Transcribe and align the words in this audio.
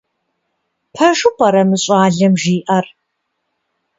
Пэжу 0.93 1.29
пӀэрэ 1.37 1.63
мы 1.69 1.77
щӏалэм 1.83 2.33
жиӀэр? 2.41 2.85